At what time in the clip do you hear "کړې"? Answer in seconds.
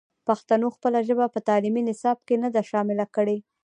3.15-3.37